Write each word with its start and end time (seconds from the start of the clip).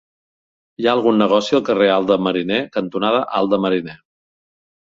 Hi 0.83 0.87
ha 0.87 0.95
algun 0.97 1.19
negoci 1.23 1.57
al 1.57 1.61
carrer 1.69 1.91
Alt 1.97 2.09
de 2.13 2.19
Mariner 2.29 2.59
cantonada 2.79 3.23
Alt 3.41 3.55
de 3.55 3.61
Mariner? 3.67 3.99